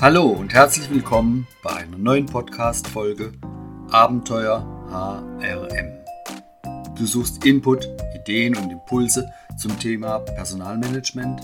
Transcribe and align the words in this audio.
Hallo 0.00 0.28
und 0.28 0.54
herzlich 0.54 0.88
willkommen 0.88 1.46
bei 1.62 1.72
einer 1.72 1.98
neuen 1.98 2.24
Podcast-Folge 2.24 3.32
Abenteuer 3.90 4.64
HRM. 4.88 5.92
Du 6.96 7.04
suchst 7.04 7.44
Input, 7.44 7.86
Ideen 8.14 8.56
und 8.56 8.70
Impulse 8.70 9.30
zum 9.58 9.78
Thema 9.78 10.20
Personalmanagement. 10.20 11.42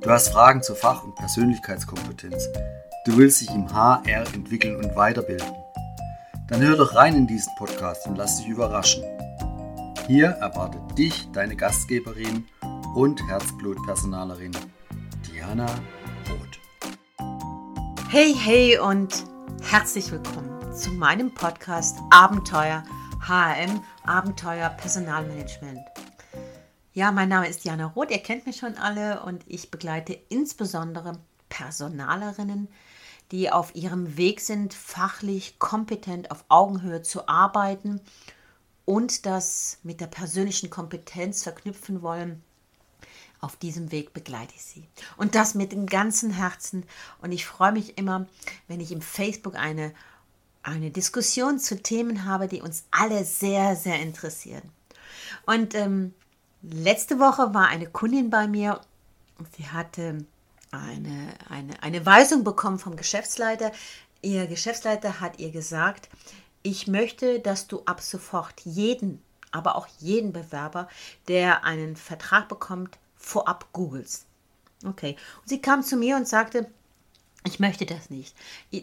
Du 0.00 0.10
hast 0.10 0.30
Fragen 0.30 0.64
zur 0.64 0.74
Fach- 0.74 1.04
und 1.04 1.14
Persönlichkeitskompetenz. 1.14 2.48
Du 3.06 3.16
willst 3.16 3.40
dich 3.40 3.50
im 3.50 3.72
HR 3.72 4.26
entwickeln 4.34 4.74
und 4.74 4.96
weiterbilden. 4.96 5.54
Dann 6.48 6.62
hör 6.62 6.76
doch 6.76 6.96
rein 6.96 7.14
in 7.14 7.28
diesen 7.28 7.54
Podcast 7.54 8.04
und 8.08 8.16
lass 8.16 8.38
dich 8.38 8.48
überraschen. 8.48 9.04
Hier 10.08 10.30
erwartet 10.30 10.98
dich 10.98 11.28
deine 11.32 11.54
Gastgeberin 11.54 12.46
und 12.96 13.24
Herzblutpersonalerin 13.28 14.56
Diana 15.28 15.66
Hey, 18.12 18.34
hey 18.34 18.76
und 18.76 19.24
herzlich 19.62 20.10
willkommen 20.10 20.74
zu 20.74 20.90
meinem 20.90 21.32
Podcast 21.32 21.96
Abenteuer 22.10 22.82
HRM, 23.24 23.84
Abenteuer 24.02 24.68
Personalmanagement. 24.70 25.78
Ja, 26.92 27.12
mein 27.12 27.28
Name 27.28 27.46
ist 27.46 27.62
Jana 27.62 27.86
Roth, 27.86 28.10
ihr 28.10 28.18
kennt 28.18 28.46
mich 28.46 28.56
schon 28.56 28.74
alle 28.74 29.22
und 29.22 29.44
ich 29.46 29.70
begleite 29.70 30.18
insbesondere 30.28 31.20
Personalerinnen, 31.50 32.66
die 33.30 33.52
auf 33.52 33.76
ihrem 33.76 34.16
Weg 34.16 34.40
sind, 34.40 34.74
fachlich 34.74 35.60
kompetent 35.60 36.32
auf 36.32 36.44
Augenhöhe 36.48 37.02
zu 37.02 37.28
arbeiten 37.28 38.00
und 38.86 39.24
das 39.24 39.78
mit 39.84 40.00
der 40.00 40.08
persönlichen 40.08 40.68
Kompetenz 40.68 41.44
verknüpfen 41.44 42.02
wollen 42.02 42.42
auf 43.40 43.56
diesem 43.56 43.90
Weg 43.90 44.12
begleite 44.12 44.54
ich 44.54 44.62
sie. 44.62 44.86
Und 45.16 45.34
das 45.34 45.54
mit 45.54 45.72
dem 45.72 45.86
ganzen 45.86 46.30
Herzen. 46.30 46.84
Und 47.22 47.32
ich 47.32 47.46
freue 47.46 47.72
mich 47.72 47.96
immer, 47.98 48.26
wenn 48.68 48.80
ich 48.80 48.92
im 48.92 49.02
Facebook 49.02 49.56
eine, 49.56 49.92
eine 50.62 50.90
Diskussion 50.90 51.58
zu 51.58 51.82
Themen 51.82 52.24
habe, 52.24 52.48
die 52.48 52.60
uns 52.60 52.84
alle 52.90 53.24
sehr, 53.24 53.76
sehr 53.76 54.00
interessieren. 54.00 54.62
Und 55.46 55.74
ähm, 55.74 56.14
letzte 56.62 57.18
Woche 57.18 57.54
war 57.54 57.68
eine 57.68 57.86
Kundin 57.86 58.30
bei 58.30 58.46
mir 58.46 58.80
und 59.38 59.48
sie 59.56 59.66
hatte 59.66 60.24
eine, 60.70 61.34
eine, 61.48 61.82
eine 61.82 62.06
Weisung 62.06 62.44
bekommen 62.44 62.78
vom 62.78 62.96
Geschäftsleiter. 62.96 63.72
Ihr 64.22 64.46
Geschäftsleiter 64.46 65.20
hat 65.20 65.38
ihr 65.38 65.50
gesagt, 65.50 66.08
ich 66.62 66.86
möchte, 66.86 67.40
dass 67.40 67.66
du 67.66 67.82
ab 67.86 68.00
sofort 68.00 68.60
jeden, 68.64 69.22
aber 69.50 69.76
auch 69.76 69.88
jeden 69.98 70.32
Bewerber, 70.32 70.88
der 71.26 71.64
einen 71.64 71.96
Vertrag 71.96 72.48
bekommt, 72.48 72.98
vorab 73.20 73.72
googelst. 73.72 74.26
Okay. 74.84 75.16
Und 75.42 75.48
sie 75.48 75.60
kam 75.60 75.82
zu 75.82 75.96
mir 75.96 76.16
und 76.16 76.26
sagte, 76.26 76.66
ich 77.44 77.58
möchte 77.58 77.86
das 77.86 78.10
nicht. 78.10 78.36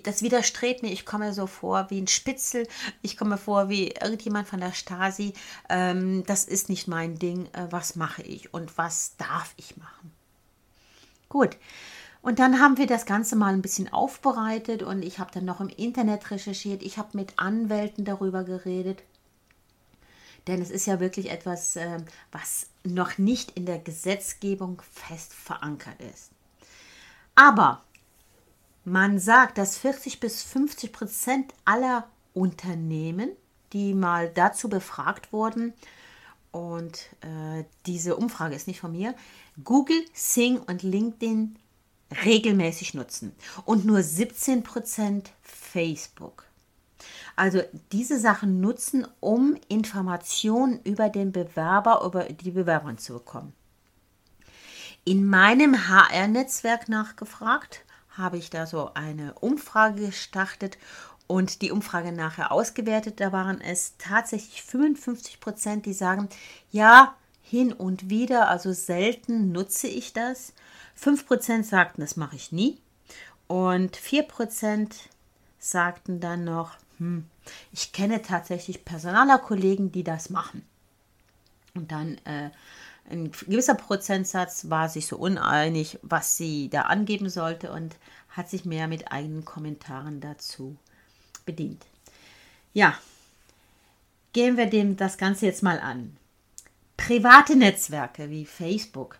Das 0.03 0.23
widerstrebt 0.23 0.81
mir. 0.81 0.91
Ich 0.91 1.05
komme 1.05 1.31
so 1.33 1.45
vor 1.45 1.87
wie 1.89 2.01
ein 2.01 2.07
Spitzel. 2.07 2.67
Ich 3.03 3.15
komme 3.15 3.37
vor 3.37 3.69
wie 3.69 3.89
irgendjemand 3.89 4.47
von 4.47 4.59
der 4.59 4.73
Stasi. 4.73 5.33
Ähm, 5.69 6.23
das 6.25 6.45
ist 6.45 6.69
nicht 6.69 6.87
mein 6.87 7.19
Ding. 7.19 7.47
Äh, 7.53 7.67
was 7.69 7.95
mache 7.95 8.23
ich 8.23 8.53
und 8.53 8.77
was 8.77 9.15
darf 9.17 9.53
ich 9.57 9.77
machen? 9.77 10.11
Gut. 11.29 11.57
Und 12.23 12.39
dann 12.39 12.59
haben 12.59 12.77
wir 12.77 12.87
das 12.87 13.05
Ganze 13.05 13.35
mal 13.35 13.53
ein 13.53 13.61
bisschen 13.61 13.93
aufbereitet 13.93 14.81
und 14.81 15.03
ich 15.03 15.19
habe 15.19 15.31
dann 15.31 15.45
noch 15.45 15.61
im 15.61 15.69
Internet 15.69 16.31
recherchiert. 16.31 16.81
Ich 16.81 16.97
habe 16.97 17.09
mit 17.15 17.33
Anwälten 17.37 18.05
darüber 18.05 18.43
geredet. 18.43 19.03
Denn 20.47 20.61
es 20.61 20.71
ist 20.71 20.87
ja 20.87 20.99
wirklich 20.99 21.29
etwas, 21.29 21.75
äh, 21.75 21.99
was 22.31 22.67
noch 22.93 23.17
nicht 23.17 23.51
in 23.51 23.65
der 23.65 23.79
Gesetzgebung 23.79 24.81
fest 24.91 25.33
verankert 25.33 26.01
ist. 26.01 26.31
Aber 27.35 27.83
man 28.83 29.19
sagt, 29.19 29.57
dass 29.57 29.77
40 29.77 30.19
bis 30.19 30.43
50 30.43 30.91
Prozent 30.91 31.53
aller 31.65 32.07
Unternehmen, 32.33 33.31
die 33.73 33.93
mal 33.93 34.29
dazu 34.29 34.69
befragt 34.69 35.33
wurden, 35.33 35.73
und 36.51 37.09
äh, 37.21 37.65
diese 37.85 38.15
Umfrage 38.15 38.55
ist 38.55 38.67
nicht 38.67 38.79
von 38.79 38.91
mir, 38.91 39.13
Google, 39.63 40.03
Sing 40.13 40.57
und 40.57 40.81
LinkedIn 40.81 41.59
regelmäßig 42.25 42.93
nutzen 42.93 43.35
und 43.65 43.85
nur 43.85 44.01
17 44.01 44.63
Prozent 44.63 45.31
Facebook. 45.43 46.46
Also 47.35 47.61
diese 47.91 48.19
Sachen 48.19 48.61
nutzen, 48.61 49.07
um 49.19 49.57
Informationen 49.67 50.81
über 50.83 51.09
den 51.09 51.31
Bewerber, 51.31 52.03
über 52.05 52.23
die 52.25 52.51
Bewerberin 52.51 52.97
zu 52.97 53.13
bekommen. 53.13 53.53
In 55.05 55.25
meinem 55.25 55.87
HR-Netzwerk 55.87 56.89
nachgefragt, 56.89 57.85
habe 58.17 58.37
ich 58.37 58.49
da 58.49 58.65
so 58.65 58.91
eine 58.93 59.35
Umfrage 59.35 60.07
gestartet 60.07 60.77
und 61.27 61.61
die 61.61 61.71
Umfrage 61.71 62.11
nachher 62.11 62.51
ausgewertet. 62.51 63.19
Da 63.19 63.31
waren 63.31 63.61
es 63.61 63.93
tatsächlich 63.97 64.63
55 64.63 65.39
Prozent, 65.39 65.85
die 65.85 65.93
sagen, 65.93 66.29
ja, 66.71 67.15
hin 67.41 67.71
und 67.71 68.09
wieder, 68.09 68.49
also 68.49 68.73
selten 68.73 69.51
nutze 69.51 69.87
ich 69.87 70.13
das. 70.13 70.53
5 70.95 71.25
Prozent 71.27 71.65
sagten, 71.65 72.01
das 72.01 72.17
mache 72.17 72.35
ich 72.35 72.51
nie. 72.51 72.77
Und 73.47 73.95
4 73.95 74.23
Prozent 74.23 74.95
sagten 75.59 76.19
dann 76.19 76.43
noch, 76.43 76.71
hm, 76.97 77.25
ich 77.71 77.91
kenne 77.91 78.21
tatsächlich 78.21 78.85
Personalerkollegen, 78.85 79.91
die 79.91 80.03
das 80.03 80.29
machen. 80.29 80.63
Und 81.73 81.91
dann 81.91 82.17
äh, 82.25 82.49
ein 83.09 83.31
gewisser 83.31 83.75
Prozentsatz 83.75 84.69
war 84.69 84.89
sich 84.89 85.07
so 85.07 85.17
uneinig, 85.17 85.99
was 86.01 86.37
sie 86.37 86.69
da 86.69 86.83
angeben 86.83 87.29
sollte 87.29 87.71
und 87.71 87.95
hat 88.29 88.49
sich 88.49 88.65
mehr 88.65 88.87
mit 88.87 89.11
eigenen 89.11 89.45
Kommentaren 89.45 90.19
dazu 90.19 90.75
bedient. 91.45 91.85
Ja, 92.73 92.97
gehen 94.33 94.57
wir 94.57 94.67
dem 94.67 94.97
das 94.97 95.17
Ganze 95.17 95.45
jetzt 95.45 95.63
mal 95.63 95.79
an. 95.79 96.17
Private 96.97 97.55
Netzwerke 97.55 98.29
wie 98.29 98.45
Facebook, 98.45 99.17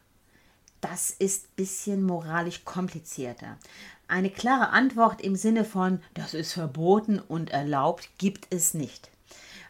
das 0.90 1.12
ist 1.12 1.46
ein 1.46 1.56
bisschen 1.58 2.03
moralisch 2.03 2.64
komplizierter. 2.64 3.58
Eine 4.08 4.30
klare 4.30 4.70
Antwort 4.70 5.22
im 5.22 5.36
Sinne 5.36 5.66
von, 5.66 6.02
das 6.14 6.34
ist 6.34 6.53
verboten 6.53 7.20
und 7.20 7.50
erlaubt, 7.50 8.09
gibt 8.18 8.48
es 8.53 8.74
nicht. 8.74 9.09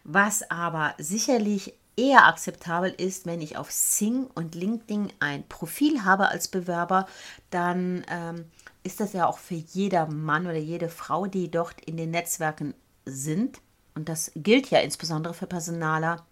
Was 0.04 0.50
aber 0.52 0.94
sicherlich 1.00 1.74
eher 1.96 2.28
akzeptabel 2.28 2.94
ist, 2.96 3.26
wenn 3.26 3.42
ich 3.42 3.58
auf 3.58 3.72
Sing 3.72 4.28
und 4.36 4.54
LinkedIn 4.54 5.12
ein 5.20 5.48
Profil 5.48 6.06
habe 6.06 6.30
als 6.30 6.48
Bewerber, 6.48 7.08
dann 7.50 8.06
ähm, 8.10 8.46
ist 8.84 9.00
das 9.00 9.14
ja 9.14 9.26
auch 9.26 9.40
für 9.40 9.56
jeder 9.56 10.06
Mann 10.06 10.46
oder 10.46 10.58
jede 10.58 10.90
Frau, 10.90 11.26
die 11.26 11.50
dort 11.50 11.82
in 11.82 11.98
den 11.98 12.12
Netzwerken 12.12 12.76
sind, 13.06 13.60
und 13.96 14.08
das 14.08 14.32
gilt 14.36 14.70
ja 14.70 14.80
insbesondere 14.80 15.34
für 15.34 15.48
Personaler, 15.48 16.24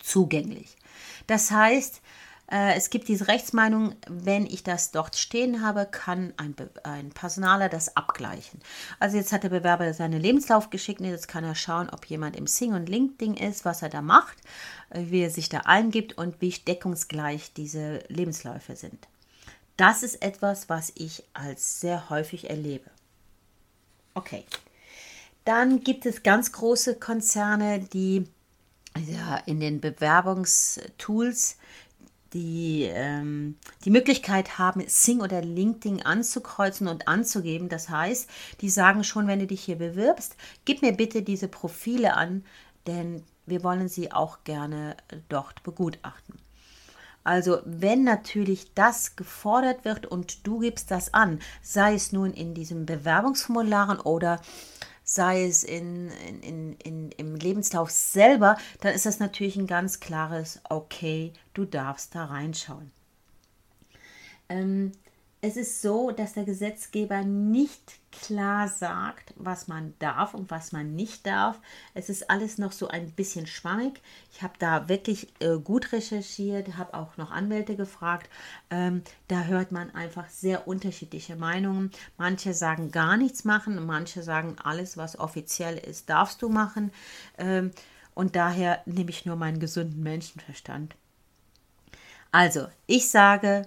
zugänglich. 0.00 0.76
Das 1.26 1.50
heißt, 1.50 2.00
es 2.46 2.90
gibt 2.90 3.08
diese 3.08 3.28
Rechtsmeinung, 3.28 3.94
wenn 4.06 4.44
ich 4.44 4.62
das 4.62 4.90
dort 4.90 5.16
stehen 5.16 5.62
habe, 5.62 5.86
kann 5.86 6.34
ein, 6.36 6.54
ein, 6.82 7.10
Personaler 7.10 7.70
das 7.70 7.96
abgleichen. 7.96 8.60
Also 9.00 9.16
jetzt 9.16 9.32
hat 9.32 9.44
der 9.44 9.48
Bewerber 9.48 9.92
seinen 9.94 10.20
Lebenslauf 10.20 10.68
geschickt 10.68 11.00
und 11.00 11.06
jetzt 11.06 11.26
kann 11.26 11.44
er 11.44 11.54
schauen, 11.54 11.88
ob 11.88 12.04
jemand 12.04 12.36
im 12.36 12.46
Sing 12.46 12.74
und 12.74 12.88
LinkedIn 12.88 13.34
ist, 13.34 13.64
was 13.64 13.80
er 13.80 13.88
da 13.88 14.02
macht, 14.02 14.36
äh, 14.90 15.04
wie 15.06 15.22
er 15.22 15.30
sich 15.30 15.48
da 15.48 15.60
eingibt 15.60 16.18
und 16.18 16.40
wie 16.40 16.50
deckungsgleich 16.50 17.54
diese 17.54 18.00
Lebensläufe 18.08 18.76
sind. 18.76 19.08
Das 19.76 20.02
ist 20.02 20.22
etwas, 20.22 20.68
was 20.68 20.92
ich 20.94 21.24
als 21.32 21.80
sehr 21.80 22.10
häufig 22.10 22.50
erlebe. 22.50 22.90
Okay. 24.12 24.44
Dann 25.44 25.80
gibt 25.80 26.06
es 26.06 26.22
ganz 26.22 26.52
große 26.52 26.96
Konzerne, 26.96 27.80
die 27.80 28.26
ja, 28.96 29.36
in 29.46 29.60
den 29.60 29.80
Bewerbungstools 29.80 31.56
die 32.34 32.82
ähm, 32.92 33.56
die 33.84 33.90
Möglichkeit 33.90 34.58
haben, 34.58 34.82
Sing 34.86 35.20
oder 35.20 35.40
LinkedIn 35.40 36.02
anzukreuzen 36.02 36.88
und 36.88 37.08
anzugeben. 37.08 37.68
Das 37.68 37.88
heißt, 37.88 38.28
die 38.60 38.68
sagen 38.68 39.04
schon, 39.04 39.26
wenn 39.28 39.38
du 39.38 39.46
dich 39.46 39.62
hier 39.62 39.78
bewirbst, 39.78 40.36
gib 40.64 40.82
mir 40.82 40.92
bitte 40.92 41.22
diese 41.22 41.48
Profile 41.48 42.14
an, 42.14 42.44
denn 42.86 43.22
wir 43.46 43.62
wollen 43.62 43.88
sie 43.88 44.12
auch 44.12 44.44
gerne 44.44 44.96
dort 45.28 45.62
begutachten. 45.62 46.38
Also 47.22 47.60
wenn 47.64 48.04
natürlich 48.04 48.74
das 48.74 49.16
gefordert 49.16 49.86
wird 49.86 50.04
und 50.04 50.46
du 50.46 50.58
gibst 50.58 50.90
das 50.90 51.14
an, 51.14 51.40
sei 51.62 51.94
es 51.94 52.12
nun 52.12 52.32
in 52.34 52.52
diesen 52.52 52.84
Bewerbungsformularen 52.84 53.98
oder 53.98 54.40
sei 55.04 55.44
es 55.44 55.62
in, 55.62 56.10
in, 56.40 56.72
in, 56.78 57.10
im 57.12 57.36
Lebenslauf 57.36 57.90
selber, 57.90 58.56
dann 58.80 58.94
ist 58.94 59.06
das 59.06 59.20
natürlich 59.20 59.56
ein 59.56 59.66
ganz 59.66 60.00
klares 60.00 60.60
Okay, 60.68 61.32
du 61.52 61.64
darfst 61.64 62.14
da 62.14 62.24
reinschauen. 62.24 62.90
Ähm, 64.48 64.92
es 65.46 65.58
ist 65.58 65.82
so, 65.82 66.10
dass 66.10 66.32
der 66.32 66.44
Gesetzgeber 66.44 67.22
nicht 67.22 68.00
klar 68.10 68.66
sagt, 68.66 69.34
was 69.36 69.68
man 69.68 69.92
darf 69.98 70.32
und 70.32 70.50
was 70.50 70.72
man 70.72 70.94
nicht 70.94 71.26
darf. 71.26 71.60
Es 71.92 72.08
ist 72.08 72.30
alles 72.30 72.56
noch 72.56 72.72
so 72.72 72.88
ein 72.88 73.10
bisschen 73.10 73.46
schwammig. 73.46 74.00
Ich 74.32 74.42
habe 74.42 74.54
da 74.58 74.88
wirklich 74.88 75.28
äh, 75.40 75.58
gut 75.58 75.92
recherchiert, 75.92 76.78
habe 76.78 76.94
auch 76.94 77.18
noch 77.18 77.30
Anwälte 77.30 77.76
gefragt. 77.76 78.30
Ähm, 78.70 79.02
da 79.28 79.42
hört 79.42 79.70
man 79.70 79.94
einfach 79.94 80.30
sehr 80.30 80.66
unterschiedliche 80.66 81.36
Meinungen. 81.36 81.90
Manche 82.16 82.54
sagen 82.54 82.90
gar 82.90 83.18
nichts 83.18 83.44
machen, 83.44 83.84
manche 83.84 84.22
sagen 84.22 84.56
alles, 84.64 84.96
was 84.96 85.18
offiziell 85.18 85.76
ist, 85.76 86.08
darfst 86.08 86.40
du 86.40 86.48
machen. 86.48 86.90
Ähm, 87.36 87.70
und 88.14 88.34
daher 88.34 88.80
nehme 88.86 89.10
ich 89.10 89.26
nur 89.26 89.36
meinen 89.36 89.60
gesunden 89.60 90.02
Menschenverstand. 90.02 90.96
Also, 92.32 92.66
ich 92.86 93.10
sage, 93.10 93.66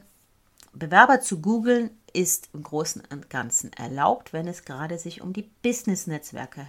Bewerber 0.79 1.21
zu 1.21 1.41
googeln 1.41 1.91
ist 2.13 2.49
im 2.53 2.63
Großen 2.63 3.03
und 3.09 3.29
Ganzen 3.29 3.71
erlaubt, 3.73 4.33
wenn 4.33 4.47
es 4.47 4.65
gerade 4.65 4.97
sich 4.97 5.21
um 5.21 5.33
die 5.33 5.49
Business-Netzwerke 5.61 6.67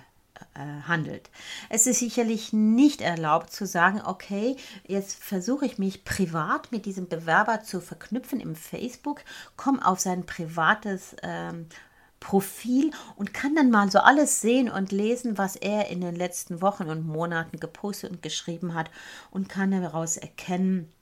äh, 0.54 0.86
handelt. 0.86 1.30
Es 1.68 1.86
ist 1.86 2.00
sicherlich 2.00 2.52
nicht 2.52 3.00
erlaubt 3.00 3.52
zu 3.52 3.66
sagen, 3.66 4.02
okay, 4.04 4.56
jetzt 4.86 5.22
versuche 5.22 5.66
ich 5.66 5.78
mich 5.78 6.04
privat 6.04 6.70
mit 6.72 6.86
diesem 6.86 7.08
Bewerber 7.08 7.62
zu 7.62 7.80
verknüpfen 7.80 8.40
im 8.40 8.54
Facebook, 8.54 9.22
komme 9.56 9.84
auf 9.84 10.00
sein 10.00 10.26
privates 10.26 11.16
ähm, 11.22 11.66
Profil 12.20 12.90
und 13.16 13.32
kann 13.32 13.54
dann 13.54 13.70
mal 13.70 13.90
so 13.90 14.00
alles 14.00 14.40
sehen 14.40 14.68
und 14.68 14.92
lesen, 14.92 15.38
was 15.38 15.56
er 15.56 15.88
in 15.88 16.00
den 16.00 16.16
letzten 16.16 16.60
Wochen 16.60 16.84
und 16.84 17.06
Monaten 17.06 17.60
gepostet 17.60 18.10
und 18.10 18.22
geschrieben 18.22 18.74
hat 18.74 18.90
und 19.30 19.48
kann 19.48 19.70
daraus 19.70 20.16
erkennen, 20.16 20.92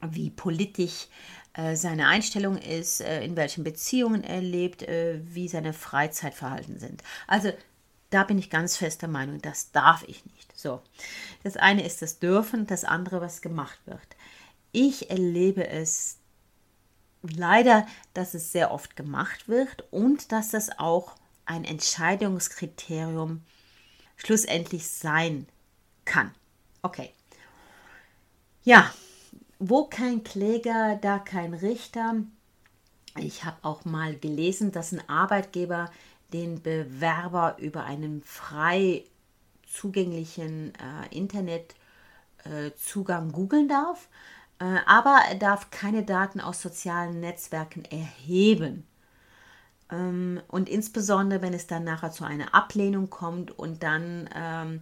wie 0.00 0.30
politisch 0.30 1.08
äh, 1.45 1.45
seine 1.74 2.08
Einstellung 2.08 2.58
ist, 2.58 3.00
äh, 3.00 3.24
in 3.24 3.36
welchen 3.36 3.64
Beziehungen 3.64 4.22
er 4.22 4.42
lebt, 4.42 4.82
äh, 4.82 5.20
wie 5.24 5.48
seine 5.48 5.72
Freizeitverhalten 5.72 6.78
sind. 6.78 7.02
Also 7.26 7.52
da 8.10 8.24
bin 8.24 8.38
ich 8.38 8.50
ganz 8.50 8.76
fester 8.76 9.08
Meinung, 9.08 9.40
das 9.40 9.72
darf 9.72 10.04
ich 10.06 10.24
nicht. 10.26 10.56
So, 10.56 10.82
das 11.42 11.56
eine 11.56 11.84
ist 11.84 12.02
das 12.02 12.18
Dürfen, 12.18 12.66
das 12.66 12.84
andere, 12.84 13.20
was 13.20 13.40
gemacht 13.40 13.78
wird. 13.86 14.16
Ich 14.72 15.10
erlebe 15.10 15.66
es 15.66 16.18
leider, 17.22 17.86
dass 18.14 18.34
es 18.34 18.52
sehr 18.52 18.70
oft 18.70 18.94
gemacht 18.96 19.48
wird 19.48 19.84
und 19.90 20.32
dass 20.32 20.50
das 20.50 20.78
auch 20.78 21.16
ein 21.46 21.64
Entscheidungskriterium 21.64 23.42
schlussendlich 24.16 24.88
sein 24.88 25.46
kann. 26.04 26.34
Okay. 26.82 27.12
Ja, 28.64 28.92
wo 29.58 29.84
kein 29.84 30.24
Kläger, 30.24 30.98
da 31.00 31.18
kein 31.18 31.54
Richter. 31.54 32.16
Ich 33.18 33.44
habe 33.44 33.56
auch 33.62 33.84
mal 33.84 34.16
gelesen, 34.16 34.72
dass 34.72 34.92
ein 34.92 35.08
Arbeitgeber 35.08 35.90
den 36.32 36.62
Bewerber 36.62 37.56
über 37.58 37.84
einen 37.84 38.22
frei 38.22 39.04
zugänglichen 39.66 40.72
äh, 40.74 41.16
Internetzugang 41.16 43.28
äh, 43.28 43.32
googeln 43.32 43.68
darf, 43.68 44.08
äh, 44.58 44.78
aber 44.86 45.20
er 45.28 45.36
darf 45.36 45.70
keine 45.70 46.04
Daten 46.04 46.40
aus 46.40 46.60
sozialen 46.60 47.20
Netzwerken 47.20 47.84
erheben. 47.86 48.86
Ähm, 49.90 50.40
und 50.48 50.68
insbesondere, 50.68 51.42
wenn 51.42 51.54
es 51.54 51.66
dann 51.66 51.84
nachher 51.84 52.10
zu 52.10 52.24
einer 52.24 52.54
Ablehnung 52.54 53.10
kommt 53.10 53.56
und 53.56 53.82
dann 53.82 54.28
ähm, 54.34 54.80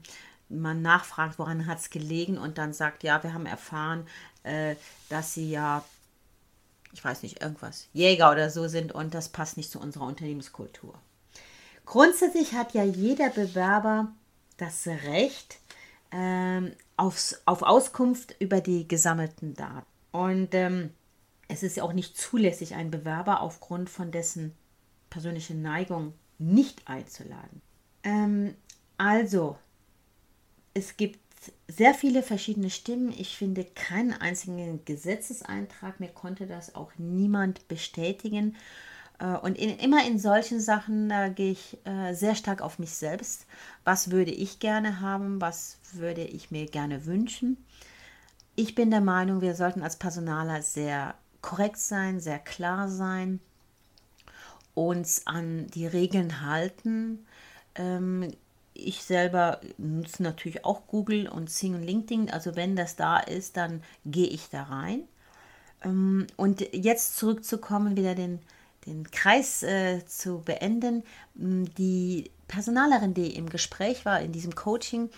man 0.48 0.82
nachfragt, 0.82 1.38
woran 1.38 1.66
hat 1.66 1.78
es 1.78 1.90
gelegen 1.90 2.38
und 2.38 2.58
dann 2.58 2.72
sagt, 2.72 3.02
ja, 3.02 3.22
wir 3.22 3.34
haben 3.34 3.46
erfahren, 3.46 4.06
äh, 4.44 4.76
dass 5.08 5.34
sie 5.34 5.50
ja, 5.50 5.84
ich 6.92 7.04
weiß 7.04 7.22
nicht, 7.22 7.42
irgendwas, 7.42 7.88
Jäger 7.92 8.30
oder 8.30 8.50
so 8.50 8.68
sind 8.68 8.92
und 8.92 9.14
das 9.14 9.28
passt 9.28 9.56
nicht 9.56 9.70
zu 9.70 9.80
unserer 9.80 10.06
Unternehmenskultur. 10.06 10.94
Grundsätzlich 11.86 12.54
hat 12.54 12.72
ja 12.72 12.84
jeder 12.84 13.30
Bewerber 13.30 14.12
das 14.56 14.86
Recht 14.86 15.58
ähm, 16.12 16.72
aufs, 16.96 17.42
auf 17.44 17.62
Auskunft 17.62 18.36
über 18.38 18.60
die 18.60 18.88
gesammelten 18.88 19.54
Daten. 19.54 19.86
Und 20.12 20.54
ähm, 20.54 20.90
es 21.48 21.62
ist 21.62 21.76
ja 21.76 21.82
auch 21.82 21.92
nicht 21.92 22.16
zulässig, 22.16 22.74
einen 22.74 22.90
Bewerber 22.90 23.40
aufgrund 23.40 23.90
von 23.90 24.12
dessen 24.12 24.54
persönlichen 25.10 25.60
Neigung 25.60 26.14
nicht 26.38 26.86
einzuladen. 26.88 27.60
Ähm, 28.02 28.54
also, 28.96 29.58
es 30.72 30.96
gibt 30.96 31.18
sehr 31.68 31.94
viele 31.94 32.22
verschiedene 32.22 32.70
Stimmen. 32.70 33.12
Ich 33.16 33.36
finde 33.36 33.64
keinen 33.64 34.12
einzigen 34.12 34.84
Gesetzeseintrag. 34.84 36.00
Mir 36.00 36.08
konnte 36.08 36.46
das 36.46 36.74
auch 36.74 36.92
niemand 36.98 37.66
bestätigen. 37.68 38.56
Äh, 39.18 39.36
und 39.38 39.56
in, 39.58 39.78
immer 39.78 40.06
in 40.06 40.18
solchen 40.18 40.60
Sachen 40.60 41.10
äh, 41.10 41.32
gehe 41.34 41.52
ich 41.52 41.78
äh, 41.84 42.14
sehr 42.14 42.34
stark 42.34 42.60
auf 42.60 42.78
mich 42.78 42.90
selbst. 42.90 43.46
Was 43.84 44.10
würde 44.10 44.30
ich 44.30 44.58
gerne 44.58 45.00
haben? 45.00 45.40
Was 45.40 45.78
würde 45.92 46.22
ich 46.22 46.50
mir 46.50 46.66
gerne 46.66 47.06
wünschen? 47.06 47.56
Ich 48.56 48.74
bin 48.74 48.90
der 48.90 49.00
Meinung, 49.00 49.40
wir 49.40 49.54
sollten 49.54 49.82
als 49.82 49.96
Personaler 49.96 50.62
sehr 50.62 51.14
korrekt 51.40 51.78
sein, 51.78 52.20
sehr 52.20 52.38
klar 52.38 52.88
sein, 52.88 53.40
uns 54.74 55.26
an 55.26 55.66
die 55.68 55.86
Regeln 55.86 56.40
halten. 56.40 57.26
Ähm, 57.74 58.32
ich 58.74 59.02
selber 59.02 59.60
nutze 59.78 60.22
natürlich 60.22 60.64
auch 60.64 60.86
Google 60.88 61.28
und 61.28 61.48
Sing 61.48 61.74
und 61.74 61.82
LinkedIn. 61.82 62.30
Also 62.30 62.56
wenn 62.56 62.76
das 62.76 62.96
da 62.96 63.18
ist, 63.18 63.56
dann 63.56 63.82
gehe 64.04 64.26
ich 64.26 64.50
da 64.50 64.64
rein. 64.64 65.04
Ähm, 65.84 66.26
und 66.36 66.60
jetzt 66.74 67.16
zurückzukommen, 67.16 67.96
wieder 67.96 68.14
den, 68.14 68.40
den 68.86 69.10
Kreis 69.10 69.62
äh, 69.62 70.04
zu 70.06 70.40
beenden. 70.44 71.04
Die 71.34 72.30
Personalerin, 72.48 73.14
die 73.14 73.34
im 73.36 73.48
Gespräch 73.48 74.04
war, 74.04 74.20
in 74.20 74.32
diesem 74.32 74.54
Coaching, 74.54 75.08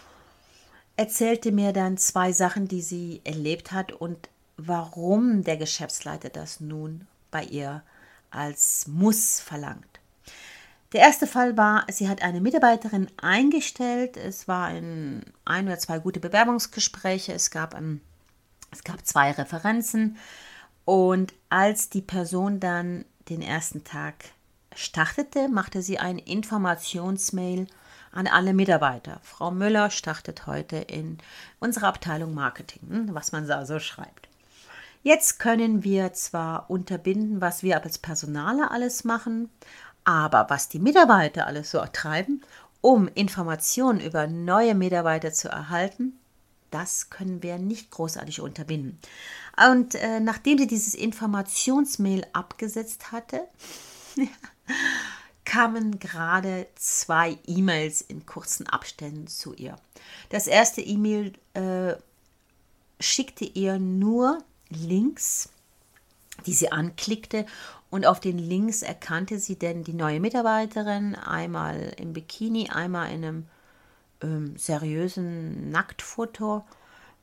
erzählte 0.97 1.50
mir 1.50 1.73
dann 1.73 1.99
zwei 1.99 2.32
Sachen, 2.32 2.69
die 2.69 2.82
sie 2.82 3.20
erlebt 3.25 3.73
hat 3.73 3.93
und 3.93 4.29
warum 4.56 5.44
der 5.44 5.56
Geschäftsleiter 5.56 6.29
das 6.29 6.61
nun 6.61 7.06
bei 7.31 7.44
ihr 7.44 7.82
als 8.31 8.87
Muss 8.87 9.41
verlangt. 9.41 10.00
Der 10.97 11.05
erste 11.05 11.27
Fall 11.27 11.59
war, 11.59 11.85
sie 11.91 12.09
hat 12.09 12.23
eine 12.23 12.41
Mitarbeiterin 12.41 13.09
eingestellt. 13.19 14.17
Es 14.17 14.49
war 14.49 14.69
ein, 14.69 15.27
ein 15.45 15.67
oder 15.67 15.79
zwei 15.79 15.99
gute 15.99 16.21
Bewerbungsgespräche. 16.21 17.35
Es 17.35 17.51
gab, 17.51 17.75
ein, 17.75 18.01
es 18.71 18.83
gab 18.83 19.05
zwei 19.05 19.31
Referenzen. 19.33 20.17
Und 20.87 21.35
als 21.51 21.91
die 21.91 22.01
Person 22.01 22.61
dann 22.61 23.05
den 23.29 23.43
ersten 23.43 23.85
Tag 23.85 24.15
startete, 24.75 25.51
machte 25.51 25.83
sie 25.83 25.99
ein 25.99 26.19
Informationsmail 26.19 27.67
an 28.12 28.26
alle 28.26 28.55
Mitarbeiter. 28.55 29.21
Frau 29.23 29.50
Müller 29.50 29.91
startet 29.91 30.47
heute 30.47 30.76
in 30.76 31.19
unserer 31.61 31.88
Abteilung 31.88 32.33
Marketing, 32.33 32.81
hm, 32.88 33.15
was 33.15 33.33
man 33.33 33.47
da 33.47 33.67
so 33.67 33.81
schreibt. 33.81 34.31
Jetzt 35.07 35.38
können 35.38 35.85
wir 35.85 36.15
zwar 36.15 36.69
unterbinden, 36.69 37.41
was 37.41 37.62
wir 37.62 37.81
als 37.85 37.97
Personale 37.99 38.73
alles 38.73 39.05
machen, 39.05 39.50
aber 40.07 40.47
was 40.49 40.69
die 40.69 40.79
Mitarbeiter 40.79 41.47
alles 41.47 41.73
so 41.73 41.85
treiben, 41.93 42.43
um 42.81 43.09
Informationen 43.09 44.01
über 44.01 44.29
neue 44.29 44.75
Mitarbeiter 44.75 45.33
zu 45.33 45.49
erhalten, 45.49 46.19
das 46.71 47.11
können 47.11 47.43
wir 47.43 47.59
nicht 47.59 47.91
großartig 47.91 48.41
unterbinden. 48.41 48.99
Und 49.69 49.97
äh, 49.97 50.21
nachdem 50.21 50.59
sie 50.59 50.69
dieses 50.69 50.95
Informationsmail 50.95 52.25
abgesetzt 52.33 53.11
hatte, 53.11 53.43
kamen 55.45 55.99
gerade 55.99 56.67
zwei 56.77 57.39
E-Mails 57.47 58.01
in 58.01 58.27
kurzen 58.27 58.69
Abständen 58.69 59.27
zu 59.27 59.55
ihr. 59.55 59.77
Das 60.29 60.47
erste 60.47 60.83
E-Mail 60.83 61.33
äh, 61.55 61.95
schickte 63.01 63.45
ihr 63.45 63.79
nur 63.79 64.39
Links, 64.69 65.49
die 66.45 66.55
sie 66.55 66.71
anklickte 66.71 67.47
und 67.90 68.07
auf 68.07 68.21
den 68.21 68.38
Links 68.38 68.83
erkannte 68.83 69.38
sie 69.38 69.57
denn 69.57 69.85
die 69.85 69.95
neue 69.95 70.21
Mitarbeiterin, 70.21 71.14
einmal 71.14 71.95
im 71.99 72.12
Bikini, 72.12 72.69
einmal 72.71 73.12
in 73.12 73.25
einem 73.25 73.47
ähm, 74.23 74.57
seriösen 74.57 75.71
Nacktfoto. 75.71 76.64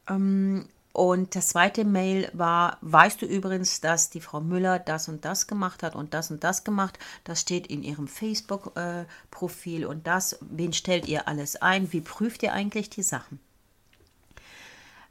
Ähm, 0.10 0.68
und 0.94 1.36
das 1.36 1.48
zweite 1.48 1.86
Mail 1.86 2.30
war, 2.34 2.78
weißt 2.82 3.22
du 3.22 3.26
übrigens, 3.26 3.82
dass 3.82 4.12
die 4.12 4.22
Frau 4.22 4.42
Müller 4.42 4.78
das 4.78 5.10
und 5.10 5.26
das 5.26 5.48
gemacht 5.48 5.82
hat 5.82 5.96
und 5.96 6.14
das 6.14 6.30
und 6.30 6.44
das 6.44 6.64
gemacht? 6.64 7.00
Das 7.24 7.42
steht 7.42 7.68
in 7.68 7.82
ihrem 7.82 8.08
Facebook-Profil 8.08 9.82
äh, 9.82 9.86
und 9.86 10.06
das, 10.06 10.38
wen 10.42 10.72
stellt 10.72 11.08
ihr 11.08 11.28
alles 11.28 11.56
ein? 11.56 11.92
Wie 11.92 12.02
prüft 12.02 12.44
ihr 12.44 12.54
eigentlich 12.54 12.92
die 12.92 13.04
Sachen? 13.04 13.40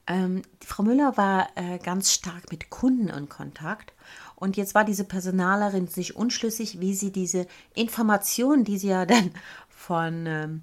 Ähm, 0.06 0.42
Frau 0.64 0.82
Müller 0.82 1.16
war 1.16 1.48
äh, 1.54 1.78
ganz 1.78 2.12
stark 2.12 2.50
mit 2.50 2.70
Kunden 2.70 3.08
in 3.08 3.28
Kontakt 3.28 3.92
und 4.34 4.56
jetzt 4.56 4.74
war 4.74 4.84
diese 4.84 5.04
Personalerin 5.04 5.86
sich 5.86 6.16
unschlüssig, 6.16 6.80
wie 6.80 6.94
sie 6.94 7.12
diese 7.12 7.46
Informationen, 7.74 8.64
die 8.64 8.78
sie 8.78 8.88
ja 8.88 9.06
dann 9.06 9.30
von, 9.68 10.26
ähm, 10.26 10.62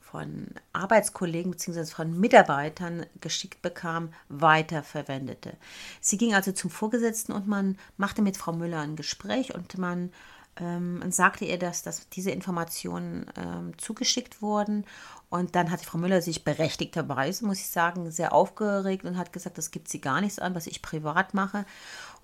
von 0.00 0.48
Arbeitskollegen 0.72 1.52
bzw. 1.52 1.84
von 1.86 2.18
Mitarbeitern 2.18 3.06
geschickt 3.20 3.62
bekam, 3.62 4.10
weiterverwendete. 4.28 5.56
Sie 6.00 6.18
ging 6.18 6.34
also 6.34 6.50
zum 6.50 6.70
Vorgesetzten 6.70 7.32
und 7.32 7.46
man 7.46 7.78
machte 7.96 8.22
mit 8.22 8.36
Frau 8.36 8.52
Müller 8.52 8.80
ein 8.80 8.96
Gespräch 8.96 9.54
und 9.54 9.78
man 9.78 10.10
ähm, 10.58 11.02
sagte 11.10 11.44
ihr, 11.44 11.58
dass, 11.58 11.82
dass 11.82 12.08
diese 12.08 12.30
Informationen 12.30 13.26
ähm, 13.36 13.78
zugeschickt 13.78 14.42
wurden. 14.42 14.84
Und 15.28 15.54
dann 15.56 15.70
hat 15.70 15.82
Frau 15.82 15.98
Müller 15.98 16.22
sich 16.22 16.44
berechtigterweise, 16.44 17.44
muss 17.44 17.58
ich 17.58 17.68
sagen, 17.68 18.10
sehr 18.10 18.32
aufgeregt 18.32 19.04
und 19.04 19.16
hat 19.16 19.32
gesagt, 19.32 19.58
das 19.58 19.70
gibt 19.70 19.88
sie 19.88 20.00
gar 20.00 20.20
nichts 20.20 20.38
an, 20.38 20.54
was 20.54 20.66
ich 20.66 20.82
privat 20.82 21.34
mache. 21.34 21.66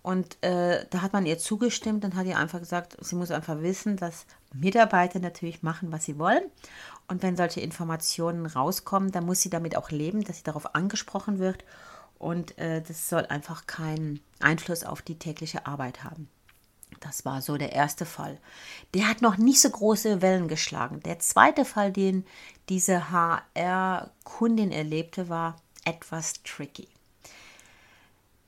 Und 0.02 0.42
äh, 0.42 0.84
da 0.90 1.02
hat 1.02 1.12
man 1.12 1.26
ihr 1.26 1.38
zugestimmt 1.38 2.04
und 2.04 2.16
hat 2.16 2.26
ihr 2.26 2.38
einfach 2.38 2.58
gesagt, 2.58 2.96
sie 3.00 3.14
muss 3.14 3.30
einfach 3.30 3.60
wissen, 3.60 3.96
dass 3.96 4.26
Mitarbeiter 4.52 5.20
natürlich 5.20 5.62
machen, 5.62 5.92
was 5.92 6.04
sie 6.04 6.18
wollen. 6.18 6.42
Und 7.08 7.22
wenn 7.22 7.36
solche 7.36 7.60
Informationen 7.60 8.46
rauskommen, 8.46 9.12
dann 9.12 9.26
muss 9.26 9.40
sie 9.40 9.50
damit 9.50 9.76
auch 9.76 9.90
leben, 9.90 10.24
dass 10.24 10.38
sie 10.38 10.44
darauf 10.44 10.74
angesprochen 10.74 11.38
wird. 11.38 11.64
Und 12.18 12.56
äh, 12.58 12.82
das 12.82 13.08
soll 13.08 13.26
einfach 13.26 13.66
keinen 13.66 14.20
Einfluss 14.40 14.84
auf 14.84 15.02
die 15.02 15.18
tägliche 15.18 15.66
Arbeit 15.66 16.04
haben. 16.04 16.28
Das 17.00 17.24
war 17.24 17.42
so 17.42 17.56
der 17.56 17.72
erste 17.72 18.06
Fall. 18.06 18.38
Der 18.94 19.08
hat 19.08 19.22
noch 19.22 19.36
nicht 19.36 19.60
so 19.60 19.70
große 19.70 20.22
Wellen 20.22 20.48
geschlagen. 20.48 21.00
Der 21.00 21.18
zweite 21.18 21.64
Fall, 21.64 21.92
den 21.92 22.24
diese 22.68 23.10
HR-Kundin 23.10 24.72
erlebte, 24.72 25.28
war 25.28 25.56
etwas 25.84 26.42
tricky. 26.42 26.88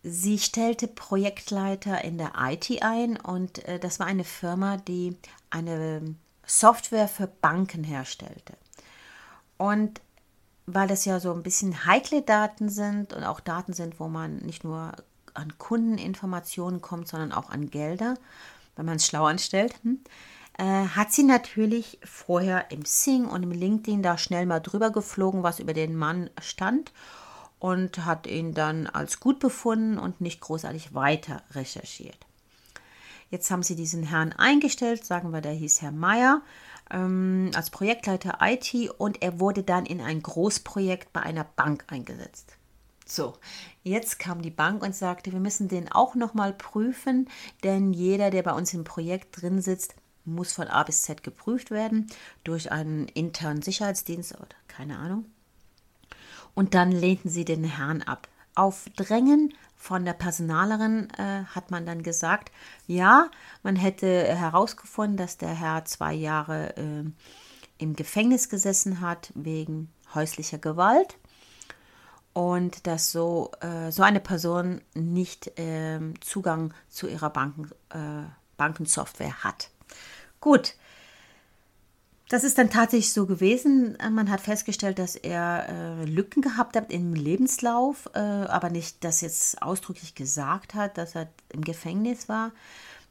Sie 0.02 0.38
stellte 0.38 0.86
Projektleiter 0.86 2.04
in 2.04 2.18
der 2.18 2.32
IT 2.36 2.82
ein 2.82 3.16
und 3.16 3.66
äh, 3.66 3.78
das 3.78 3.98
war 3.98 4.06
eine 4.06 4.24
Firma, 4.24 4.76
die 4.76 5.16
eine 5.48 6.14
Software 6.46 7.08
für 7.08 7.26
Banken 7.26 7.84
herstellte. 7.84 8.52
Und 9.56 10.00
weil 10.66 10.88
das 10.88 11.04
ja 11.04 11.20
so 11.20 11.32
ein 11.32 11.42
bisschen 11.42 11.86
heikle 11.86 12.22
Daten 12.22 12.68
sind 12.68 13.12
und 13.12 13.24
auch 13.24 13.40
Daten 13.40 13.72
sind, 13.72 14.00
wo 14.00 14.08
man 14.08 14.38
nicht 14.38 14.64
nur 14.64 14.92
an 15.34 15.58
Kundeninformationen 15.58 16.80
kommt, 16.80 17.08
sondern 17.08 17.32
auch 17.32 17.50
an 17.50 17.70
Gelder, 17.70 18.14
wenn 18.76 18.86
man 18.86 18.96
es 18.96 19.06
schlau 19.06 19.24
anstellt, 19.26 19.74
hm, 19.82 20.00
äh, 20.58 20.64
hat 20.64 21.12
sie 21.12 21.24
natürlich 21.24 21.98
vorher 22.04 22.70
im 22.70 22.84
Sing 22.84 23.26
und 23.26 23.42
im 23.42 23.50
LinkedIn 23.50 24.02
da 24.02 24.16
schnell 24.18 24.46
mal 24.46 24.60
drüber 24.60 24.90
geflogen, 24.90 25.42
was 25.42 25.58
über 25.58 25.72
den 25.72 25.96
Mann 25.96 26.30
stand 26.40 26.92
und 27.58 28.04
hat 28.04 28.26
ihn 28.26 28.54
dann 28.54 28.86
als 28.86 29.20
gut 29.20 29.38
befunden 29.38 29.98
und 29.98 30.20
nicht 30.20 30.40
großartig 30.40 30.94
weiter 30.94 31.42
recherchiert. 31.52 32.18
Jetzt 33.30 33.50
haben 33.50 33.62
sie 33.62 33.74
diesen 33.74 34.04
Herrn 34.04 34.32
eingestellt, 34.32 35.04
sagen 35.04 35.32
wir, 35.32 35.40
der 35.40 35.52
hieß 35.52 35.82
Herr 35.82 35.90
Meier, 35.90 36.42
ähm, 36.90 37.50
als 37.54 37.70
Projektleiter 37.70 38.38
IT 38.40 38.90
und 38.98 39.22
er 39.22 39.40
wurde 39.40 39.62
dann 39.62 39.86
in 39.86 40.00
ein 40.00 40.22
Großprojekt 40.22 41.12
bei 41.12 41.20
einer 41.20 41.44
Bank 41.44 41.84
eingesetzt. 41.88 42.56
So, 43.06 43.34
jetzt 43.82 44.18
kam 44.18 44.40
die 44.40 44.50
Bank 44.50 44.82
und 44.82 44.94
sagte, 44.94 45.32
wir 45.32 45.40
müssen 45.40 45.68
den 45.68 45.92
auch 45.92 46.14
nochmal 46.14 46.54
prüfen, 46.54 47.28
denn 47.62 47.92
jeder, 47.92 48.30
der 48.30 48.42
bei 48.42 48.52
uns 48.52 48.72
im 48.72 48.84
Projekt 48.84 49.42
drin 49.42 49.60
sitzt, 49.60 49.94
muss 50.24 50.52
von 50.52 50.68
A 50.68 50.82
bis 50.84 51.02
Z 51.02 51.22
geprüft 51.22 51.70
werden 51.70 52.06
durch 52.44 52.72
einen 52.72 53.08
internen 53.08 53.60
Sicherheitsdienst 53.60 54.34
oder 54.36 54.56
keine 54.68 54.98
Ahnung. 54.98 55.26
Und 56.54 56.72
dann 56.74 56.92
lehnten 56.92 57.28
sie 57.28 57.44
den 57.44 57.64
Herrn 57.64 58.00
ab. 58.00 58.28
Auf 58.54 58.86
Drängen 58.96 59.52
von 59.76 60.04
der 60.04 60.12
Personalerin 60.12 61.10
äh, 61.18 61.44
hat 61.44 61.70
man 61.70 61.84
dann 61.84 62.02
gesagt, 62.02 62.52
ja, 62.86 63.28
man 63.62 63.76
hätte 63.76 64.06
herausgefunden, 64.06 65.16
dass 65.16 65.36
der 65.36 65.54
Herr 65.54 65.84
zwei 65.84 66.14
Jahre 66.14 66.76
äh, 66.76 67.04
im 67.78 67.96
Gefängnis 67.96 68.48
gesessen 68.48 69.00
hat 69.00 69.32
wegen 69.34 69.90
häuslicher 70.14 70.58
Gewalt 70.58 71.18
und 72.34 72.86
dass 72.86 73.12
so, 73.12 73.52
äh, 73.60 73.90
so 73.90 74.02
eine 74.02 74.20
Person 74.20 74.82
nicht 74.92 75.52
ähm, 75.56 76.20
Zugang 76.20 76.74
zu 76.90 77.08
ihrer 77.08 77.30
Banken, 77.30 77.70
äh, 77.90 78.26
Bankensoftware 78.56 79.42
hat. 79.42 79.70
Gut, 80.40 80.74
das 82.28 82.42
ist 82.42 82.58
dann 82.58 82.70
tatsächlich 82.70 83.12
so 83.12 83.26
gewesen. 83.26 83.96
Man 84.10 84.30
hat 84.30 84.40
festgestellt, 84.40 84.98
dass 84.98 85.14
er 85.14 85.68
äh, 85.68 86.04
Lücken 86.04 86.42
gehabt 86.42 86.76
hat 86.76 86.92
im 86.92 87.14
Lebenslauf, 87.14 88.10
äh, 88.14 88.18
aber 88.18 88.70
nicht 88.70 89.04
das 89.04 89.20
jetzt 89.20 89.62
ausdrücklich 89.62 90.14
gesagt 90.14 90.74
hat, 90.74 90.98
dass 90.98 91.14
er 91.14 91.28
im 91.52 91.60
Gefängnis 91.60 92.28
war. 92.28 92.52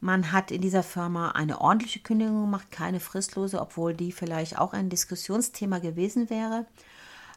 Man 0.01 0.33
hat 0.33 0.51
in 0.51 0.61
dieser 0.61 0.83
Firma 0.83 1.31
eine 1.31 1.61
ordentliche 1.61 1.99
Kündigung 1.99 2.41
gemacht, 2.41 2.71
keine 2.71 2.99
fristlose, 2.99 3.61
obwohl 3.61 3.93
die 3.93 4.11
vielleicht 4.11 4.57
auch 4.57 4.73
ein 4.73 4.89
Diskussionsthema 4.89 5.79
gewesen 5.79 6.29
wäre. 6.29 6.65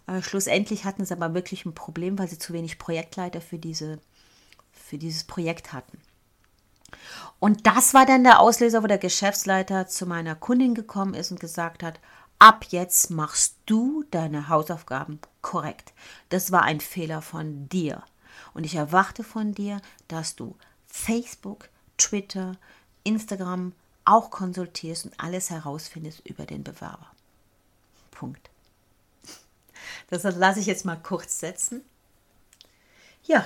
Äh, 0.06 0.22
schlussendlich 0.22 0.84
hatten 0.84 1.04
sie 1.04 1.14
aber 1.14 1.34
wirklich 1.34 1.64
ein 1.64 1.74
Problem, 1.74 2.18
weil 2.18 2.28
sie 2.28 2.38
zu 2.38 2.52
wenig 2.52 2.78
Projektleiter 2.78 3.40
für, 3.40 3.58
diese, 3.58 3.98
für 4.72 4.98
dieses 4.98 5.24
Projekt 5.24 5.72
hatten. 5.72 5.98
Und 7.38 7.66
das 7.66 7.94
war 7.94 8.06
dann 8.06 8.24
der 8.24 8.40
Auslöser, 8.40 8.82
wo 8.82 8.86
der 8.86 8.98
Geschäftsleiter 8.98 9.86
zu 9.88 10.06
meiner 10.06 10.34
Kundin 10.34 10.74
gekommen 10.74 11.14
ist 11.14 11.30
und 11.30 11.40
gesagt 11.40 11.82
hat, 11.82 12.00
ab 12.38 12.66
jetzt 12.70 13.10
machst 13.10 13.56
du 13.66 14.04
deine 14.10 14.48
Hausaufgaben 14.48 15.20
korrekt. 15.42 15.92
Das 16.28 16.52
war 16.52 16.62
ein 16.62 16.80
Fehler 16.80 17.22
von 17.22 17.68
dir. 17.68 18.02
Und 18.54 18.64
ich 18.64 18.74
erwarte 18.74 19.24
von 19.24 19.52
dir, 19.52 19.80
dass 20.08 20.36
du 20.36 20.56
Facebook, 20.86 21.68
Twitter, 21.98 22.56
Instagram 23.04 23.72
auch 24.04 24.30
konsultierst 24.30 25.06
und 25.06 25.20
alles 25.20 25.50
herausfindest 25.50 26.26
über 26.26 26.46
den 26.46 26.62
Bewerber. 26.62 27.10
Punkt. 28.10 28.50
Das 30.08 30.22
lasse 30.22 30.60
ich 30.60 30.66
jetzt 30.66 30.84
mal 30.84 30.96
kurz 30.96 31.40
setzen. 31.40 31.82
Ja, 33.24 33.44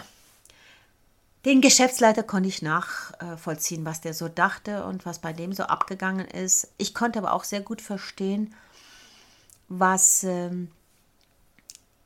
den 1.47 1.62
Geschäftsleiter 1.62 2.23
konnte 2.23 2.50
ich 2.50 2.61
nachvollziehen, 2.61 3.87
was 3.87 4.02
der 4.02 4.12
so 4.12 4.29
dachte 4.29 4.85
und 4.85 5.07
was 5.07 5.21
bei 5.21 5.33
dem 5.33 5.55
so 5.55 5.62
abgegangen 5.62 6.26
ist. 6.26 6.69
Ich 6.76 6.93
konnte 6.93 7.19
aber 7.19 7.33
auch 7.33 7.45
sehr 7.45 7.62
gut 7.62 7.81
verstehen, 7.81 8.55
was, 9.69 10.23
ähm, 10.25 10.71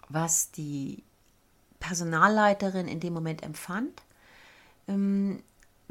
was 0.09 0.53
die 0.53 1.03
Personalleiterin 1.81 2.87
in 2.87 3.01
dem 3.01 3.13
Moment 3.13 3.43
empfand. 3.43 4.03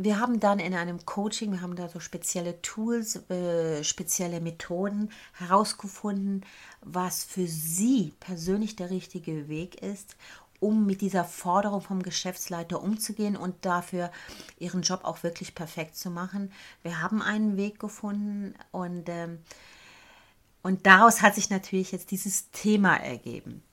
Wir 0.03 0.19
haben 0.19 0.41
dann 0.41 0.59
in 0.59 0.73
einem 0.73 1.05
Coaching, 1.05 1.53
wir 1.53 1.61
haben 1.61 1.77
da 1.77 1.87
so 1.87 2.01
spezielle 2.01 2.61
Tools, 2.61 3.29
äh, 3.29 3.85
spezielle 3.85 4.41
Methoden 4.41 5.09
herausgefunden, 5.31 6.45
was 6.81 7.23
für 7.23 7.47
sie 7.47 8.13
persönlich 8.19 8.75
der 8.75 8.89
richtige 8.89 9.47
Weg 9.47 9.81
ist, 9.81 10.17
um 10.59 10.85
mit 10.85 10.99
dieser 10.99 11.23
Forderung 11.23 11.79
vom 11.79 12.03
Geschäftsleiter 12.03 12.83
umzugehen 12.83 13.37
und 13.37 13.65
dafür 13.65 14.11
ihren 14.59 14.81
Job 14.81 15.05
auch 15.05 15.23
wirklich 15.23 15.55
perfekt 15.55 15.95
zu 15.95 16.09
machen. 16.09 16.51
Wir 16.81 17.01
haben 17.01 17.21
einen 17.21 17.55
Weg 17.55 17.79
gefunden 17.79 18.55
und, 18.71 19.07
ähm, 19.07 19.39
und 20.63 20.85
daraus 20.85 21.21
hat 21.21 21.35
sich 21.35 21.49
natürlich 21.49 21.93
jetzt 21.93 22.11
dieses 22.11 22.51
Thema 22.51 22.97
ergeben. 22.97 23.63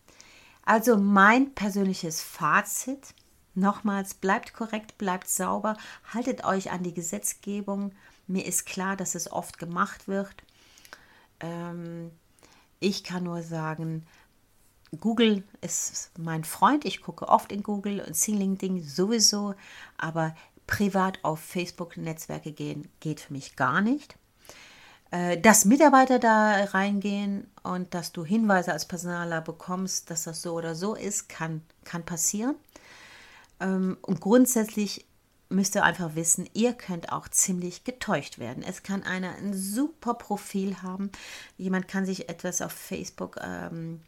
Also 0.63 0.97
mein 0.97 1.57
persönliches 1.57 2.23
Fazit 2.23 3.15
Nochmals, 3.55 4.15
bleibt 4.15 4.53
korrekt, 4.53 4.99
bleibt 4.99 5.29
sauber, 5.29 5.77
haltet 6.13 6.45
euch 6.45 6.71
an 6.71 6.83
die 6.83 6.95
Gesetzgebung. 6.95 7.93
Mir 8.27 8.47
ist 8.47 8.67
klar, 8.67 8.97
dass 8.97 9.15
es 9.15 9.31
oft 9.31 9.59
gemacht 9.59 10.09
wird. 10.09 10.35
Ähm, 11.41 12.11
ich 12.79 13.05
kann 13.05 13.25
nur 13.25 13.43
sagen, 13.43 14.07
Google 14.99 15.45
ist 15.61 16.11
mein 16.19 16.45
Freund. 16.45 16.85
Ich 16.85 17.01
gucke 17.01 17.29
oft 17.29 17.53
in 17.53 17.63
Google 17.63 18.01
und 18.01 18.17
Singling-Ding 18.17 18.83
sowieso, 18.83 19.55
aber 19.99 20.35
privat 20.67 21.19
auf 21.23 21.41
Facebook-Netzwerke 21.41 22.53
gehen 22.53 22.89
geht 23.01 23.21
für 23.21 23.33
mich 23.33 23.57
gar 23.57 23.81
nicht. 23.81 24.17
Äh, 25.11 25.41
dass 25.41 25.65
Mitarbeiter 25.65 26.19
da 26.19 26.65
reingehen 26.65 27.49
und 27.63 27.95
dass 27.95 28.13
du 28.13 28.25
Hinweise 28.25 28.73
als 28.73 28.87
Personaler 28.87 29.41
bekommst, 29.41 30.11
dass 30.11 30.25
das 30.25 30.43
so 30.43 30.55
oder 30.55 30.75
so 30.75 30.95
ist, 30.95 31.29
kann, 31.29 31.63
kann 31.85 32.05
passieren. 32.05 32.55
Ähm, 33.61 33.99
und 34.03 34.21
grundsätzlich 34.21 35.07
müsst 35.51 35.75
ihr 35.75 35.85
einfach 35.85 36.15
wissen, 36.15 36.49
ihr 36.55 36.73
könnt 36.73 37.13
auch 37.13 37.29
ziemlich 37.29 37.85
getäuscht 37.85 38.39
werden. 38.39 38.63
Es 38.63 38.83
kann 38.83 39.03
einer 39.03 39.35
ein 39.35 39.53
super 39.53 40.15
Profil 40.15 40.83
haben. 40.83 41.11
Jemand 41.59 41.89
kann 41.89 42.07
sich 42.07 42.29
etwas 42.29 42.63
auf 42.63 42.73
Facebook 42.73 43.37
ähm, 43.43 44.01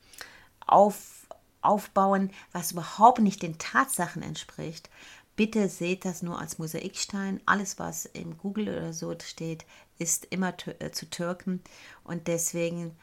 auf, 0.67 1.27
aufbauen, 1.61 2.31
was 2.53 2.73
überhaupt 2.73 3.21
nicht 3.21 3.43
den 3.43 3.59
Tatsachen 3.59 4.23
entspricht. 4.23 4.89
Bitte 5.35 5.69
seht 5.69 6.05
das 6.05 6.23
nur 6.23 6.39
als 6.39 6.59
Mosaikstein. 6.59 7.41
Alles, 7.47 7.79
was 7.79 8.05
im 8.05 8.39
Google 8.39 8.69
oder 8.69 8.93
so 8.93 9.13
steht, 9.21 9.65
ist 9.99 10.27
immer 10.27 10.55
äh, 10.79 10.91
zu 10.93 11.11
Türken. 11.11 11.61
Und 12.05 12.29
deswegen 12.29 12.95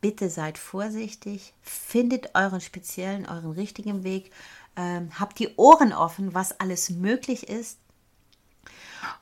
bitte 0.00 0.30
seid 0.30 0.58
vorsichtig, 0.58 1.54
findet 1.62 2.34
euren 2.34 2.60
speziellen, 2.60 3.26
euren 3.26 3.52
richtigen 3.52 4.04
Weg 4.04 4.30
ähm, 4.76 5.10
habt 5.18 5.38
die 5.38 5.54
Ohren 5.56 5.92
offen, 5.92 6.34
was 6.34 6.58
alles 6.60 6.90
möglich 6.90 7.48
ist. 7.48 7.78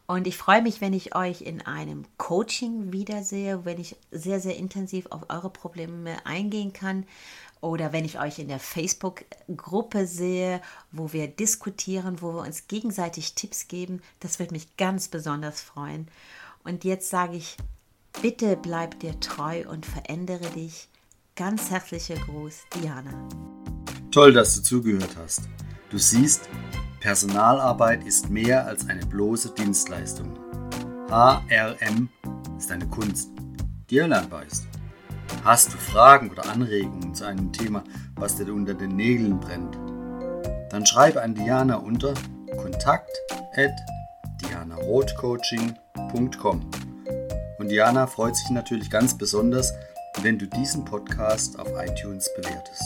Und 0.06 0.26
ich 0.26 0.36
freue 0.36 0.62
mich, 0.62 0.80
wenn 0.80 0.92
ich 0.92 1.14
euch 1.14 1.42
in 1.42 1.60
einem 1.62 2.04
Coaching 2.16 2.92
wiedersehe, 2.92 3.64
wenn 3.64 3.78
ich 3.78 3.96
sehr, 4.10 4.40
sehr 4.40 4.56
intensiv 4.56 5.06
auf 5.10 5.28
eure 5.28 5.50
Probleme 5.50 6.24
eingehen 6.24 6.72
kann. 6.72 7.06
Oder 7.60 7.92
wenn 7.92 8.04
ich 8.04 8.20
euch 8.20 8.38
in 8.38 8.48
der 8.48 8.60
Facebook-Gruppe 8.60 10.06
sehe, 10.06 10.62
wo 10.92 11.12
wir 11.12 11.26
diskutieren, 11.26 12.22
wo 12.22 12.32
wir 12.32 12.42
uns 12.42 12.68
gegenseitig 12.68 13.34
Tipps 13.34 13.68
geben. 13.68 14.00
Das 14.20 14.38
würde 14.38 14.54
mich 14.54 14.76
ganz 14.76 15.08
besonders 15.08 15.60
freuen. 15.60 16.08
Und 16.64 16.84
jetzt 16.84 17.10
sage 17.10 17.36
ich, 17.36 17.56
bitte 18.22 18.56
bleib 18.56 19.00
dir 19.00 19.18
treu 19.20 19.68
und 19.68 19.86
verändere 19.86 20.50
dich. 20.50 20.88
Ganz 21.34 21.70
herzlicher 21.70 22.16
Gruß, 22.16 22.62
Diana. 22.74 23.28
Toll, 24.10 24.32
dass 24.32 24.54
du 24.54 24.62
zugehört 24.62 25.16
hast. 25.22 25.42
Du 25.90 25.98
siehst, 25.98 26.48
Personalarbeit 27.00 28.06
ist 28.06 28.30
mehr 28.30 28.66
als 28.66 28.88
eine 28.88 29.04
bloße 29.04 29.50
Dienstleistung. 29.50 30.38
HRM 31.08 32.08
ist 32.56 32.72
eine 32.72 32.88
Kunst, 32.88 33.28
die 33.90 33.98
erlernbar 33.98 34.46
ist. 34.46 34.66
Hast 35.44 35.72
du 35.72 35.76
Fragen 35.76 36.30
oder 36.30 36.48
Anregungen 36.48 37.14
zu 37.14 37.24
einem 37.24 37.52
Thema, 37.52 37.84
was 38.16 38.36
dir 38.36 38.52
unter 38.52 38.74
den 38.74 38.96
Nägeln 38.96 39.38
brennt? 39.40 39.78
Dann 40.70 40.86
schreibe 40.86 41.22
an 41.22 41.34
Diana 41.34 41.76
unter 41.76 42.14
kontakt 42.56 43.10
at 43.56 43.72
dianarothcoaching.com. 44.42 46.70
Und 47.58 47.68
Diana 47.68 48.06
freut 48.06 48.36
sich 48.36 48.50
natürlich 48.50 48.90
ganz 48.90 49.16
besonders, 49.16 49.72
wenn 50.22 50.38
du 50.38 50.46
diesen 50.46 50.84
Podcast 50.84 51.58
auf 51.58 51.68
iTunes 51.78 52.28
bewertest. 52.36 52.84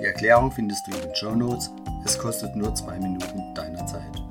Die 0.00 0.04
Erklärung 0.04 0.50
findest 0.50 0.86
du 0.86 0.92
in 0.92 1.02
den 1.02 1.14
Show 1.14 1.34
Notes. 1.34 1.70
Es 2.04 2.18
kostet 2.18 2.54
nur 2.56 2.74
zwei 2.74 2.98
Minuten 2.98 3.54
deiner 3.54 3.86
Zeit. 3.86 4.22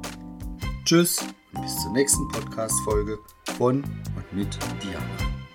Tschüss 0.86 1.20
und 1.54 1.62
bis 1.62 1.76
zur 1.82 1.92
nächsten 1.92 2.28
Podcast-Folge 2.30 3.18
von 3.58 3.84
und 3.84 4.34
mit 4.34 4.58
Diana. 4.82 5.47